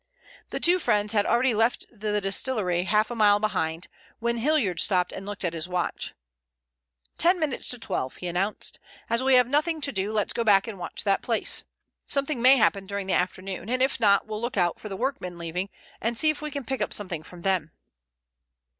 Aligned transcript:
The 0.49 0.59
two 0.59 0.79
friends 0.79 1.13
had 1.13 1.27
already 1.27 1.53
left 1.53 1.85
the 1.91 2.19
distillery 2.19 2.85
half 2.85 3.11
a 3.11 3.15
mile 3.15 3.39
behind, 3.39 3.87
when 4.17 4.37
Hilliard 4.37 4.79
stopped 4.79 5.11
and 5.11 5.27
looked 5.27 5.45
at 5.45 5.53
his 5.53 5.69
watch. 5.69 6.15
"Ten 7.19 7.39
minutes 7.39 7.67
to 7.69 7.77
twelve," 7.77 8.15
he 8.15 8.25
announced. 8.25 8.79
"As 9.11 9.21
we 9.21 9.35
have 9.35 9.45
nothing 9.45 9.79
to 9.81 9.91
do 9.91 10.11
let's 10.11 10.33
go 10.33 10.43
back 10.43 10.67
and 10.67 10.79
watch 10.79 11.03
that 11.03 11.21
place. 11.21 11.65
Something 12.07 12.41
may 12.41 12.57
happen 12.57 12.87
during 12.87 13.05
the 13.05 13.13
afternoon, 13.13 13.69
and 13.69 13.79
if 13.83 13.99
not 13.99 14.25
we'll 14.25 14.41
look 14.41 14.57
out 14.57 14.79
for 14.79 14.89
the 14.89 14.97
workmen 14.97 15.37
leaving 15.37 15.69
and 16.01 16.17
see 16.17 16.31
if 16.31 16.41
we 16.41 16.49
can 16.49 16.65
pick 16.65 16.81
up 16.81 16.93
something 16.93 17.21
from 17.21 17.43
them." 17.43 17.69